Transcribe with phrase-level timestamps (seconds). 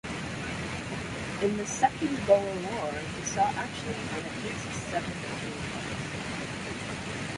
[1.43, 5.95] In the Second Boer War he saw action on at least seven occasions.